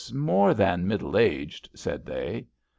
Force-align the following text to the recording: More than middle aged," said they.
More 0.15 0.55
than 0.55 0.87
middle 0.87 1.15
aged," 1.15 1.69
said 1.75 2.07
they. 2.07 2.47